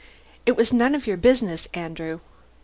[0.47, 2.21] It was none of your business, Andrew.